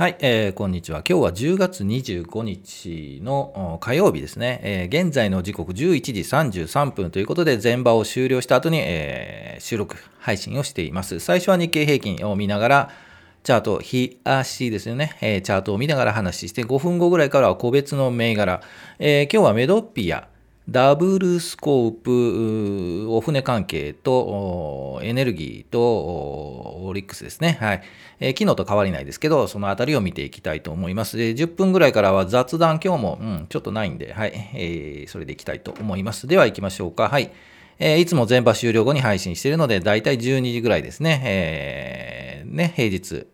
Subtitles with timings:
[0.00, 1.02] はい、えー、こんにちは。
[1.06, 4.58] 今日は10月25日の火曜日ですね。
[4.62, 6.12] えー、現在の時刻11時
[6.62, 11.20] 33分ということで、前場を終了した後に、えー、収録配信をしています。
[11.20, 12.90] 最初は日経平均を見ながら、
[13.42, 18.62] チャート、日足ですよね、えー、チャートを見ながら話して、5分後ぐらいからは個別の銘柄、
[18.98, 20.28] えー、今日はメドピア、
[20.68, 27.58] ダブルスコープ、お船関係とエネルギーとオリックスですね。
[27.60, 27.82] はい。
[28.20, 31.16] えー、昨日と変わりないですけど、そのあたりを見ていきたいと思います。
[31.16, 34.32] で、10分ぐらいからは雑談、今日も、うん、ちょっとないんで、はい。
[34.54, 36.28] えー、それでいきたいと思います。
[36.28, 37.08] では行きましょうか。
[37.08, 37.32] はい。
[37.80, 41.22] えー、いつも全場終了後に配信しているので、だいたい12時ぐらいですね。
[41.24, 43.26] えー、ね、平日、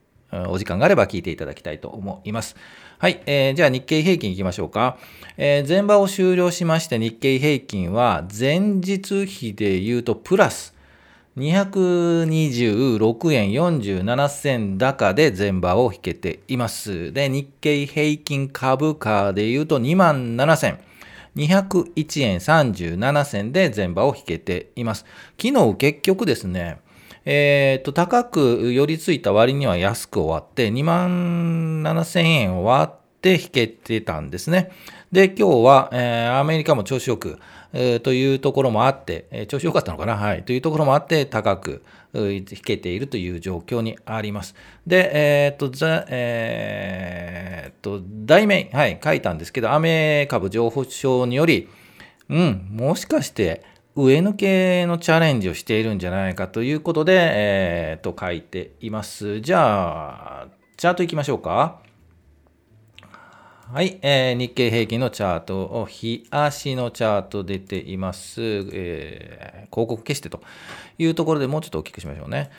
[0.48, 2.57] お時間があれば聞いていただきたいと思います。
[2.98, 4.98] はい、えー、じゃあ日経平均いきましょうか。
[5.37, 10.77] えー、前場を終了しまして日経平均は前日比で言うとプラス
[11.37, 17.12] 226円47銭高で前場を引けています。
[17.12, 20.81] で、日経平均株価で言うと2万7千。
[21.37, 25.05] 201円37銭で前場を引けています。
[25.39, 26.78] 昨日結局ですね、
[27.28, 34.70] えっ、と、高く寄りついた割には安く終わって、2万7000円終わって引けてたんですね。
[35.10, 37.41] で、今日は、えー、アメリカも調子よく、
[37.72, 40.16] えー、というところもあって、えー、調子よかったのかな？
[40.16, 40.44] はい。
[40.44, 41.82] というところもあって、高く
[42.14, 44.54] 引けているという状況にあります。
[44.86, 51.69] で、えっ、と、ざ、えっと、題名、はい、書いたんですけど、アメ株情報症により、
[52.28, 53.64] うん、もしかして、
[53.97, 59.41] 上抜けのチャレンジをしているんじゃないかということで、えー、と書いています。
[59.41, 61.80] じゃあ、チャートいきましょうか。
[63.72, 68.42] はい、えー、日経平均のチャートを、日足のチャート出ています。
[68.42, 70.42] えー、広告消してと
[70.98, 72.50] いうところでもうちょっと大きくしましょうね。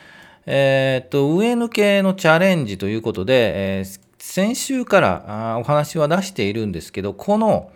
[0.47, 7.69] えっ、と、上抜けのチャレンジということで、えー、先週からあお話は出しているんですけど、この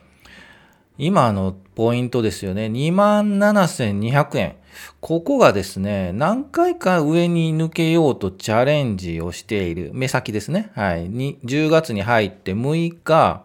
[0.97, 2.65] 今のポイントですよね。
[2.67, 4.55] 27,200円。
[4.99, 9.91] ここがですね、何回か上に抜けようとチャレンジをしている。
[9.93, 10.71] 目先ですね。
[10.75, 11.09] はい。
[11.09, 13.43] 10月に入って6日、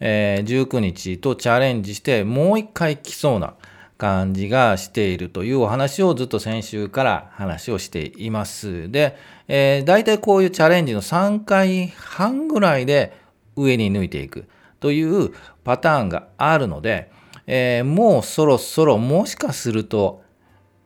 [0.00, 3.54] えー、19日とチャレンジして、もう一回来そうな
[3.96, 8.90] 感じがしているというお話をずっと先週から話をしています。
[8.90, 9.16] で、
[9.48, 13.12] えー、大体こういうチャレンジの3回半ぐらいで
[13.56, 14.44] 上に抜いていく。
[14.80, 15.32] という
[15.64, 17.10] パターンがあるので、
[17.46, 20.22] えー、もうそろそろもしかすると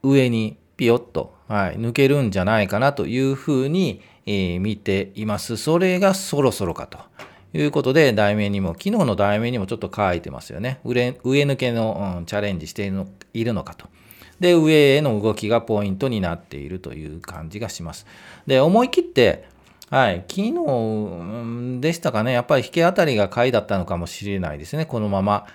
[0.02, 5.56] 上にピヨッと、はい、抜けるんじゃないかなというふうに、えー、見ています。
[5.56, 6.98] それがそろそろかと
[7.52, 10.80] いうことで、題名にも、昨日の題名にもちょっと書いてますよね。
[10.84, 13.86] 上上抜けの、うん、チャレンジしているのいるのかと。
[14.40, 18.06] で、上への動きがポイントになっているという感じがします。
[18.46, 19.44] で、思い切って
[19.92, 25.46] はい、昨日でしたかね、やっぱり引け当たりが買いだったのかもしれないですね、このまま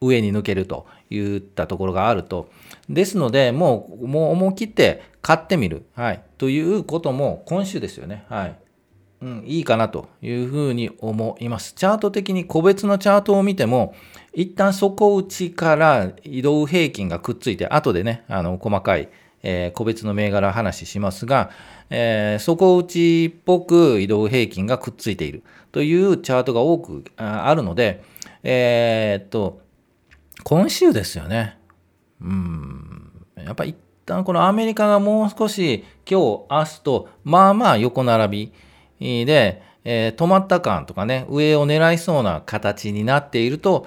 [0.00, 2.50] 上に抜けるといったところがあると。
[2.88, 8.26] ですので、もうもう思い切って買ってみる、はい、ということも今週ですよね。
[8.28, 8.56] はい
[9.22, 11.74] うん、いいかなというふうに思います。
[11.74, 13.96] チャート的に個別のチャートを見ても、
[14.32, 19.08] 一旦底打ちから移動平均がくっついて、後でね、あの細かい、
[19.42, 21.50] えー、個別の銘柄話しますが、
[21.90, 25.42] えー、底打ちっぽく移動平均がくっついている
[25.72, 28.02] というチャートが多くあるので、
[28.42, 29.60] えー、っと、
[30.44, 31.58] 今週ですよね。
[32.20, 33.26] うん。
[33.36, 38.52] やっぱ一旦このアメリカがもう少し今日、明日と、まあまあ横並
[38.98, 43.86] びで、えー、止まった感とかね、上を狙いそうな形になっていると、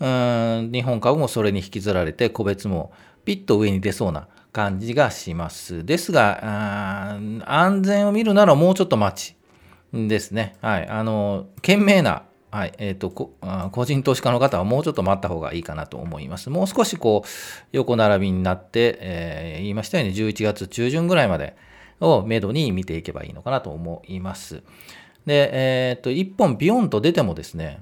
[0.00, 2.92] うん日本株もそれに引きずられて、個別も
[3.24, 5.84] ピッと上に出そうな感じがします。
[5.84, 9.36] ですが、安全を見るならもうちょっと待ち
[9.92, 10.54] ですね。
[10.62, 10.88] はい。
[10.88, 12.22] あの、懸命な、
[12.52, 12.72] はい。
[12.78, 16.50] えっ、ー、と個人投資家の方はもうちょっと待った方がいいかなと思います。
[16.50, 17.28] もう少しこう、
[17.72, 21.56] 横並びになって、えー、言いましたように11月中旬ぐらいまで
[21.98, 24.62] をめどに見ていけばいいのかなと思います。
[25.26, 27.80] で、えっ、ー、と、1本ビヨンと出てもですね、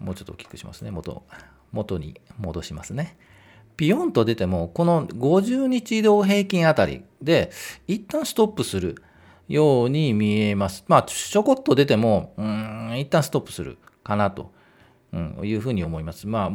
[0.00, 0.92] もうちょっと大きくしますね。
[0.92, 1.24] 元、
[1.72, 3.16] 元に戻しますね。
[3.76, 7.50] ピヨンと出ても、この50日移動平均あたりで、
[7.86, 9.02] 一旦ストップする
[9.48, 10.84] ように見えます。
[10.88, 14.52] まあ、ちょこっと出ても、うん、一旦ストップするかなと、
[15.42, 16.26] いうふうに思います。
[16.26, 16.50] まあ、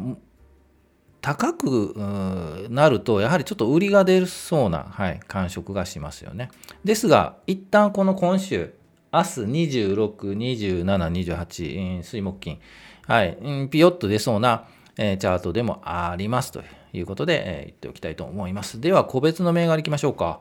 [1.21, 6.49] 高くなると、やはりちょっと売りが出そうな、はい、感触がしますよね。
[6.83, 8.73] ですが、一旦この今週、
[9.11, 12.59] 明日26、27、28、水木金、
[13.05, 13.37] はい、
[13.69, 16.65] ピヨッと出そうな、チャートでもありますという
[16.97, 18.81] いうことで、えー、言っておきたいと思います。
[18.81, 20.39] では、個別の銘柄いきましょうか。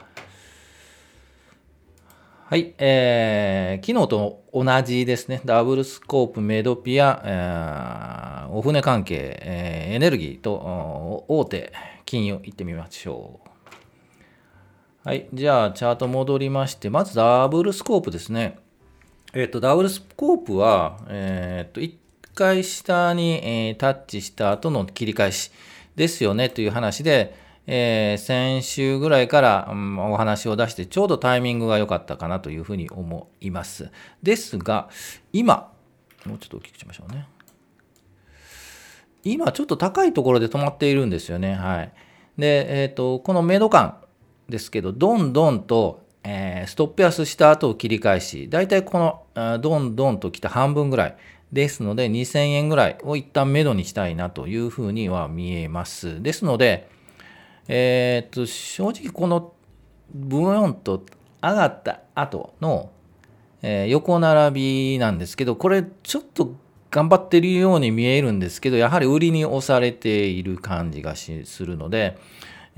[2.49, 11.73] はい、えー、昨日と同じですね、ダブルスコープ、メドピア、えー、お船関係、えー、エネルギーと大手
[12.05, 15.08] 金融いってみましょう。
[15.08, 18.58] はい、じゃあチャート戻りまして、まずダブルスコープですね。
[19.32, 21.94] えっ、ー、と、ダブルスコープは、えっ、ー、と、1
[22.37, 25.50] 回下に、えー、タッチした後の切り返し
[25.96, 27.34] ですよねという話で、
[27.66, 33.90] えー、先週ぐらいから、うん、お話を出して、ちょうどタイミングが良かったかなというふうに思います。
[34.22, 34.88] ですが、
[35.32, 35.72] 今、
[36.25, 37.26] もうちょっと大きくしましょうね。
[39.25, 41.54] 今、ちょっと高いところで止まっているんですよね。
[41.54, 41.93] はい。
[42.38, 43.96] で、えっ、ー、と、このメド感
[44.48, 51.16] ですけど、どんどんと、えー、ストップ安した後を切り返し、だいたいこの、どんどんと来た半分ぐらい。
[51.52, 56.22] ですので、2000円ぐらいを一旦目処にしたいなというふうには見えます。
[56.22, 56.88] ですので、
[57.69, 59.52] えー、っと、正直この
[60.12, 61.04] ブヨンと
[61.43, 62.90] 上がった後の、
[63.62, 66.54] えー、横並びなんですけど、これちょっと
[66.90, 71.32] 頑張ってるように見えるんですけど、やはり売りに押されている感じがす
[71.64, 72.19] るので、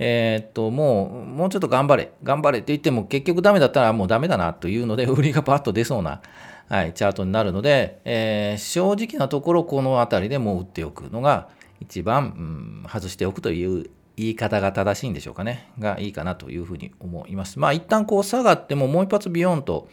[0.01, 6.23] えー、っと、もう、もうちょっと頑張れ、頑張れって言っても結局ダメだったらもうダメだなというので、 売りがパッと出そうな、
[6.69, 11.49] はい、チャートになるので、えー、正直なところこの辺りでもう打っておくのが
[11.81, 15.71] 一番、うん、外しておくという言い方が正しいんでしょうかね。
[15.81, 17.59] がいいかなというふうに思います。
[17.59, 19.89] まあ一旦こう下がってももう一発ビヨンと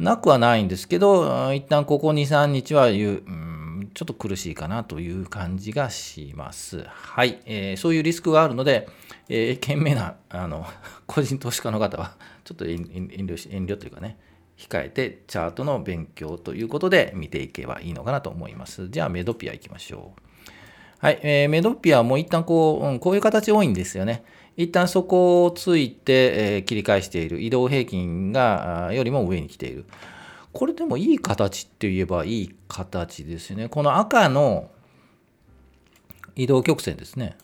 [0.00, 3.60] なくはないんですけど、一旦ここ2、3日は言う、うん
[3.94, 6.84] ちょっと苦しいかなという感じがします。
[6.86, 7.40] はい。
[7.44, 8.88] えー、そういうリスクがあるので、
[9.28, 10.66] えー、懸命なあの
[11.06, 14.16] 個人投資家の方は、ちょっと遠慮し、遠慮というかね、
[14.56, 18.88] 控えてチャートの勉強ということで見ていけばいいのかなと思います。
[18.88, 20.20] じゃあメドピア行きましょう。
[20.98, 24.22] はい、えー、メドピアも一旦こう、うん、こういう形多いんですよね。
[24.56, 26.12] 一旦そこをついて、
[26.56, 29.86] えー、切り返している移動平均がよりも上に来ている。
[30.52, 33.68] これでもいい形って言えばいい形ですよね。
[33.68, 34.70] この赤の
[36.34, 37.36] 移動曲線ですね。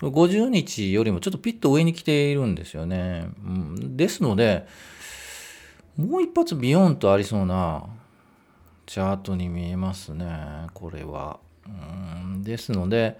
[0.00, 3.28] 50日よりもちょっとピッと上に来ているんですよね。
[3.44, 4.66] うん、ですので、
[5.96, 7.86] もう一発ビヨンとありそうな
[8.86, 10.68] チャートに見えますね。
[10.74, 11.40] これは。
[11.66, 13.18] うんですので、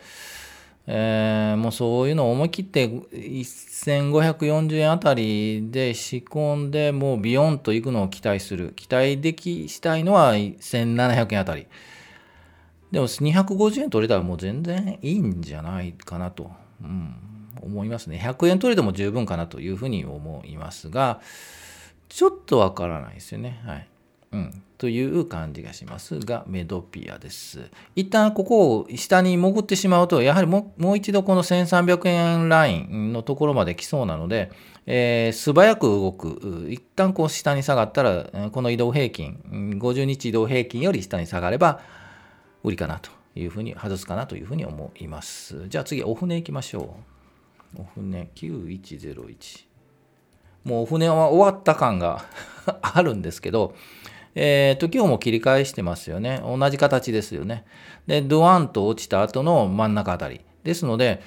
[0.90, 8.72] えー、もうそういうのを思い切って1540円あたりで仕込んでもうビヨンといくのを期待する。
[8.74, 11.66] 期待できしたいのは1700円あたり。
[12.90, 16.50] でも250円取れたらもう全然いいんじゃないかなと、
[16.82, 17.14] うん、
[17.60, 18.18] 思いますね。
[18.24, 21.20] 100円取れても十分かなというふうに思いますが
[22.08, 23.60] ちょっとわからないですよね。
[23.66, 23.88] はい。
[24.30, 27.70] うん、という感じがしますが、メドピアです。
[27.96, 34.52] 一旦ここを下に潜ってしまうと、やはりもう一度この1300円ラインのところまで来そうなので、
[34.86, 36.68] えー、素早く動く。
[36.70, 39.40] 一旦こう下に下がったら、この移動平均、
[39.80, 41.80] 50日移動平均より下に下がれば、
[42.62, 45.68] 売りかなというふうに、外すかなというふうに思います。
[45.68, 46.96] じゃあ次、お船行きましょ
[47.76, 47.80] う。
[47.80, 49.66] お船9101。
[50.64, 52.24] もうお船は終わった感が
[52.82, 53.74] あるんですけど、
[54.34, 56.40] えー、と、今日も切り返してますよね。
[56.44, 57.64] 同じ形ですよね。
[58.06, 60.40] で、ドワンと落ちた後の真ん中あたり。
[60.64, 61.22] ですので、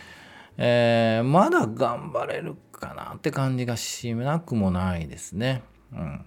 [0.58, 5.64] えー、まだ頑張れるかなって感じがしなくもないですね。
[5.92, 6.26] うん。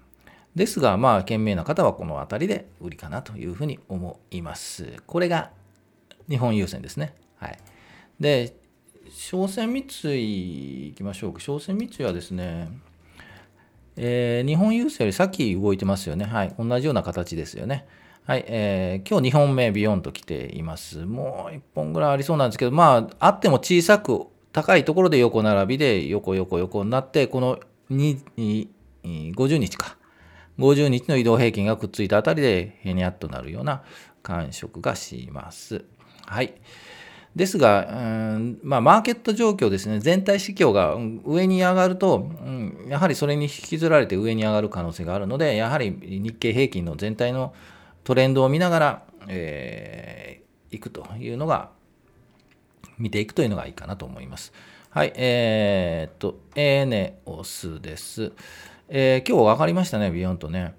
[0.55, 5.03] ですが、まあ、賢明な方はこの辺りで売りかなというふうに思います。
[5.07, 5.51] これが
[6.29, 7.15] 日本郵船ですね。
[7.37, 7.59] はい。
[8.21, 8.57] で、
[9.11, 11.41] 商船三井行きましょうか。
[11.41, 12.69] 商船三井はですね、
[13.97, 16.25] えー、日本郵政より先動いてますよね。
[16.25, 16.55] はい。
[16.59, 17.87] 同じような形ですよね。
[18.27, 18.45] はい。
[18.47, 21.05] えー、今日2本目ビヨンと来ています。
[21.05, 27.59] もう1本ぐらいありそうなんですけど、まあ、あっても小さく、高いところで横並びで横横横になって、この
[27.91, 28.69] 2
[29.05, 29.97] 50日か。
[30.59, 33.83] 50日の移動平均がくっついたあたりでヘニャッとなるような
[34.23, 35.85] 感触がします。
[36.27, 36.55] はい。
[37.37, 47.53] ですが、うんまあ、マーケット状況ですね、全体指標が上に上がると、うん、やはりそれに引きずられて上に上がる可能性があるので、やはり日経平均の全体の
[48.05, 51.71] トレンドを見ながら、えー、いくというのが、
[52.99, 54.53] 見ていくというのがいいかなと思います。
[54.91, 58.31] はい、えー、っと、エネオスです。
[58.89, 60.75] えー、今日分かりましたね、ビヨンとね。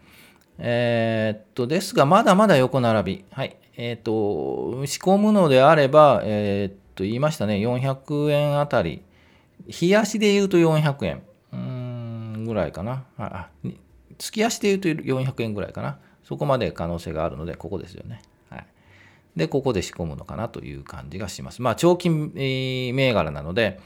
[0.57, 3.25] えー、っと、ですが、まだまだ横並び。
[3.31, 3.57] はい。
[3.77, 9.03] えっ、ー、と、仕込むのであれば、えっ、ー、と、言いましたね、400円あたり。
[9.81, 11.23] 冷やしで言うと400円。
[11.51, 13.05] うん、ぐらいかな。
[13.17, 13.49] あ、
[14.17, 15.99] 月足で言うと400円ぐらいかな。
[16.23, 18.21] そこまで可能性があるので、ここですよね。
[18.49, 18.65] はい。
[19.35, 21.61] で、ここで仕込むのかなという感じがします。
[21.61, 23.79] まあ、長期銘柄なので、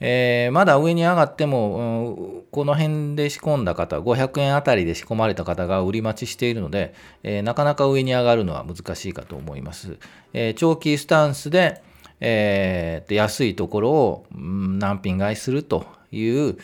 [0.00, 9.98] えー、まだ上に上がっても、うん、この辺で仕込んだ方、500円あたりで仕込まれた方が売り待ちしているので、えー、なかなか上に上がるのは難しいかと思います。
[10.32, 11.82] えー、長期スタンスで、
[12.20, 16.58] えー、安いところを、うん、難品買いするという、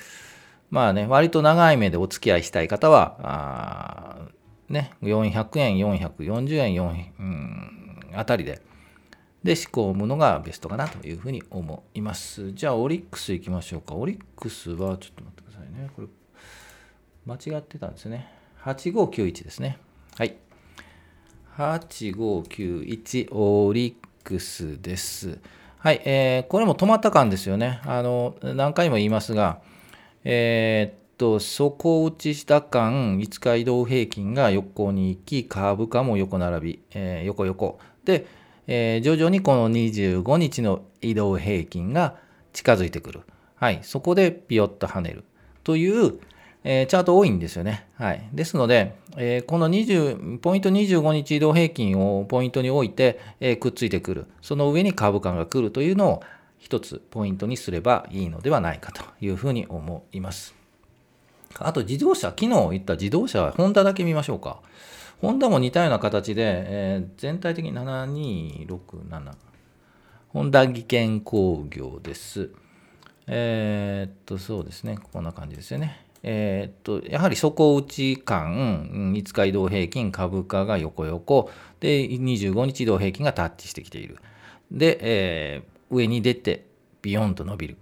[0.71, 4.19] まあね、割と長い目でお付き合いしたい方は、
[4.69, 8.61] ね、400円、440円、4、うん、あたりで、
[9.45, 12.53] で仕込むのがベストかなというふうに思います。
[12.53, 13.95] じゃあオリックスいきましょうか。
[13.95, 15.91] オリックスはちょっと待ってくださいね。
[15.95, 16.09] これ
[17.27, 18.33] 間違ってたんですね。
[18.65, 19.79] 8591ですね。
[20.17, 20.35] はい。
[21.59, 25.39] 8591オリックスです。
[25.79, 27.83] はい、えー、これも止まった感ですよね。
[27.85, 29.61] あの、何回も言いますが、
[30.25, 37.79] えー、っと、底打ちした間、5日移動平均が横に行き、カーブ価も横並び、えー、横横。
[38.07, 38.27] で、
[38.67, 42.17] えー、徐々にこの25日の移動平均が
[42.53, 43.21] 近づいてくる。
[43.57, 43.81] はい。
[43.83, 45.25] そこでピヨッと跳ねる。
[45.63, 46.19] という、
[46.65, 47.87] えー、チャート多いんですよね。
[47.97, 48.29] はい。
[48.33, 54.27] ですので、えー、この20、ポイント25日移動平均をポイントに置いて、えー、くっついてくる。
[54.43, 56.23] その上に株価が来るというのを
[56.59, 60.55] 一つポイントにすればいいのではないかというふうに思います。
[61.59, 64.61] あと自動車、昨日言った自動車、ホンダだけ見ましょうか。
[65.25, 69.33] ホンダも似たような形で、えー、全体的に7267。
[70.29, 72.51] ホンダ技研工業です。
[73.27, 74.99] えー、っと、そうですね。
[75.15, 76.05] こんな感じですよね。
[76.23, 81.51] えー、っと、やはり底打ち間、5日移動平均、株価が横横、
[81.81, 84.19] で、25日移動平均がタッチしてきている。
[84.71, 86.67] で、えー、上に出て、
[87.01, 87.79] ビヨンと伸びる。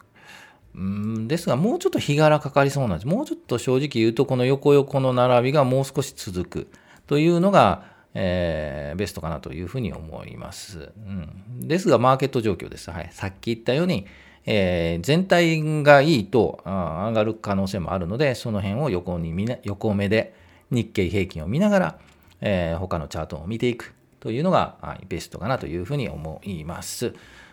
[0.77, 3.09] うんですが、もうちょっと日柄かかりそうなんです。
[3.09, 6.69] もうちょっと正直言うと、この横横の並びがもう少し続く。
[7.13, 10.93] というのが、えー、ベストかなというふうに思います。
[10.97, 12.91] うん、ですが、マーケット状況です。
[12.91, 14.07] はい、さっき言ったように、
[14.47, 20.33] えー、全体がいいと上がる可能性もあるので、その辺を横に見な横目で
[20.71, 21.99] 日経平均を見ながら、
[22.41, 27.13] えー、他のチャートを見ていくというのが、はい、ベストかなというふうに思います。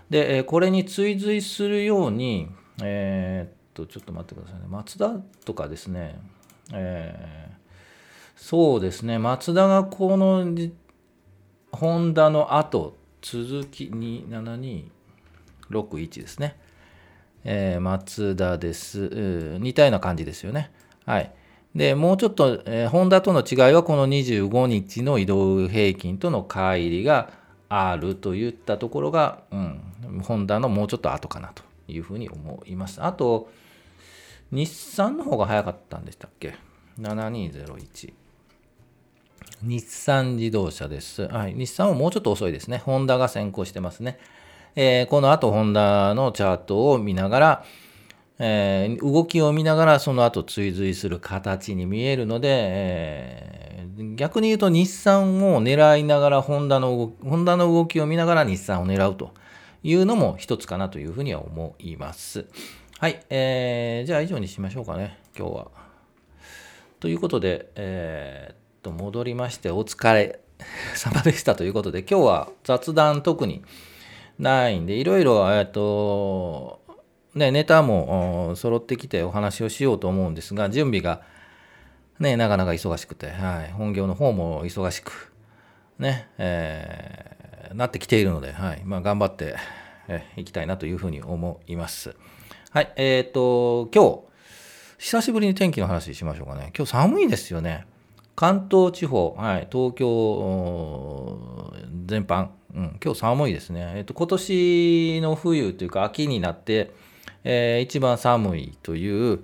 [0.09, 2.47] で、これに追随するように、
[2.81, 4.67] えー、っと、ちょっと待ってくださいね。
[4.69, 6.17] 松田とかですね、
[6.71, 7.58] えー
[8.41, 10.46] そうですね、松田がこの
[11.74, 13.91] ホンダの後、続き
[15.69, 16.58] 27261ですね。
[17.43, 19.10] えー、松田です。
[19.60, 20.72] 似たような感じですよね。
[21.05, 21.31] はい。
[21.75, 27.34] で、もうちょっと、えー、ホンダとの違いは、この25日の移動平均との乖離が
[27.67, 33.03] あるといったところが、うん、ホンダのもうちょっと後かなというふうに思います。
[33.03, 33.51] あと、
[34.50, 36.55] 日産の方が早かったんでしたっけ
[37.00, 38.18] ?7201。
[39.61, 41.27] 日産自動車です。
[41.27, 41.53] はい。
[41.53, 42.77] 日産はもうちょっと遅いですね。
[42.77, 44.19] ホンダが先行してますね。
[44.75, 47.65] えー、この後、ホンダのチャートを見ながら、
[48.39, 59.33] えー、動きを見ながらその後追随する形に見えるので、えー、逆に言うと日産を狙いながらホンダの、ホンダの動きを見ながら日産を狙うと
[59.83, 62.45] いうのも一つかなというふうには思います。
[62.99, 63.21] はい。
[63.29, 65.67] えー、じゃあ以上にしましょうかね、今日は。
[67.01, 70.39] ということで、えーと戻りましてお疲れ
[70.95, 73.63] 様でしたということで今日は雑談特に
[74.38, 76.81] ないんでいろいろえっと
[77.36, 81.21] ねネタも揃ってきてお話をしようと思うんですが準備が
[82.19, 85.31] ねなかなか忙しくて、はい、本業の方も忙しく
[86.00, 89.55] ね、えー、なってきているので、はいまあ、頑張って
[90.38, 92.15] いきたいなというふうに思います。
[92.71, 94.21] はい、えっ、ー、と、今日、
[94.98, 96.71] 久しぶりに天気の話しましょうかね。
[96.75, 97.86] 今日寒いですよね。
[98.39, 101.74] 関東地方、はい、東京
[102.05, 103.91] 全般、うん、今日寒いですね。
[103.98, 106.93] えっと、今年の冬というか秋になって、
[107.43, 109.43] えー、一番寒いという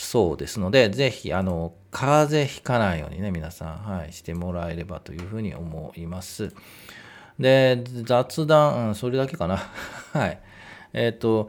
[0.00, 6.52] そうですので、ぜひ、あの、風邪ひかないようにね、皆さん、はい、してもらえればというふうに思います。
[7.38, 9.62] で、雑談、うん、それだけかな。
[10.12, 10.40] はい。
[10.92, 11.48] えっ、と、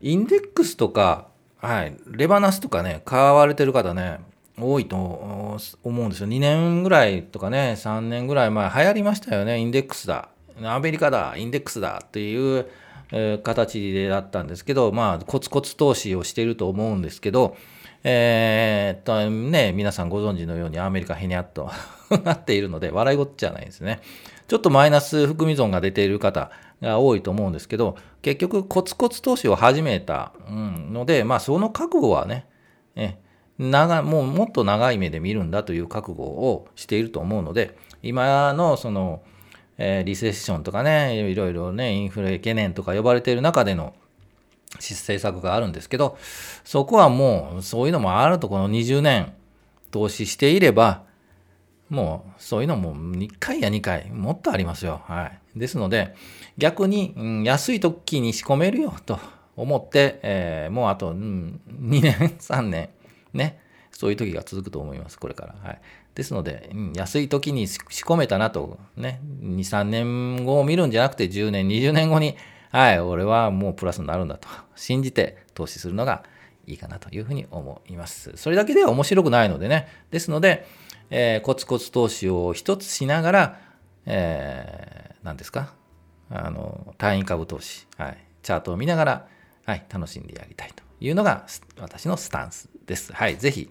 [0.00, 1.26] インデックスとか、
[1.58, 4.20] はい、レバナスとかね、買われてる方ね、
[4.58, 6.28] 多いと思うんですよ。
[6.28, 9.58] 2年ぐらいとかね、3年ぐらい前流行りましたよね。
[9.58, 10.28] インデックスだ。
[10.62, 11.34] アメリカだ。
[11.36, 12.02] インデックスだ。
[12.04, 12.66] っていう、
[13.42, 17.56] 形でだったんですけど、まあ、コツコツ投資をしていると思うんですけど、
[18.04, 21.70] えー、っとね、皆さんご存知のようにアメリカヘニャッと
[22.24, 24.00] なっているので、笑いごっちゃないですね。
[24.48, 32.46] ちょっとマイナス含み損が出ている方が多いと思うんですけど、結局コツコツ投資を始めた、ので、まあその覚悟はね、
[32.96, 33.18] え
[33.58, 39.22] 長もうもっと長い目で見るんだという覚悟をしていると思うので今のその、
[39.78, 43.94] えー、リセッションとかねいろいろねインフレ懸念とか呼ばれている中での
[44.78, 46.16] 政策があるんですけど、
[46.64, 49.32] そこはもうそういうのもあるとこの20年
[49.90, 51.02] 投資していれば、
[51.90, 55.02] もうそういうのも1回や2回、もっとありますよ。
[55.06, 55.58] はい。
[55.58, 56.14] ですので、
[56.56, 59.18] 逆に、うん、安い時に仕込めるよと
[59.56, 62.88] 思って、えー、もうあと、うん、2年、3年、
[63.34, 63.60] ね、
[63.90, 65.54] そういう時が続くと思います、これから。
[65.62, 65.80] はい。
[66.14, 72.36] ですので、安い時に仕込めたなと、ね、2、3年後を見るんじゃなくて、10年、20年後に、
[72.70, 76.24] はい、俺はもうプラスになるんだと信じて投資するのが
[76.66, 78.32] いいかなというふうに思います。
[78.36, 79.88] それだけでは面白くないのでね。
[80.10, 80.66] ですので、
[81.10, 83.60] えー、コツコツ投資を一つしながら、
[84.06, 85.74] えー、何ですか？
[86.30, 89.28] あの、単位株投資、はい、チャートを見ながら、
[89.66, 90.71] はい、楽しんでやりたい
[91.02, 91.46] いうのが
[91.80, 93.12] 私のスタンスです。
[93.12, 93.68] はい、ぜひ、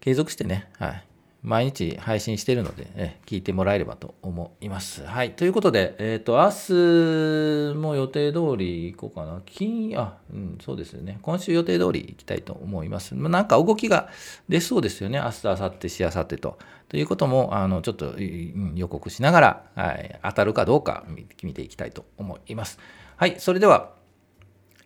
[0.00, 1.06] 継続してね、はい、
[1.42, 5.04] 毎日配信しているので、え聞いてもらえればと思います。
[5.04, 5.32] はい。
[5.32, 9.40] ということで、えっ、ー、と、明日も予定通り行こうかな。
[9.46, 11.18] 金、あ、うん、そうですよね。
[11.22, 13.14] 今週予定通り行きたいと思います。
[13.14, 14.08] まなんか動きが
[14.48, 15.18] 出そうですよね。
[15.18, 16.58] 明日、明後日、しあさってと。
[16.88, 21.04] ということも、あの、ちょっと、予告しながら、はい、当たるかどうか
[21.42, 22.78] 見ていきたいと思います。
[23.16, 23.36] はい。
[23.38, 23.94] それでは、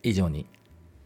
[0.03, 0.45] 以上に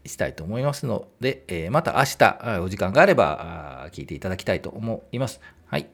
[0.06, 5.40] したいと思いますので、えー、また明日お時間があれば聞いていただきたいと思います。
[5.66, 5.88] はい。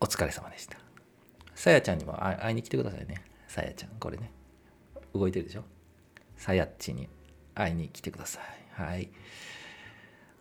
[0.00, 0.78] お疲れ様でした。
[1.54, 3.22] さやちゃんにも会いに来てくださいね。
[3.48, 4.30] さやちゃん、これね。
[5.14, 5.64] 動いてるでしょ？
[6.36, 7.08] さやっちに
[7.54, 8.82] 会いに来てください。
[8.82, 9.08] はい。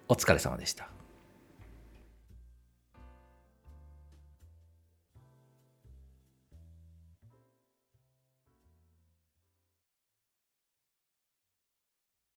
[0.08, 0.90] お疲れ様でした。